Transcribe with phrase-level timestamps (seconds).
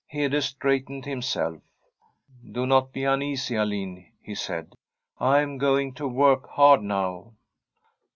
[0.07, 1.61] Hede straightened himself.
[2.05, 7.35] * Do not be uneasy, Alin,' he said;* I am going to work hard now.'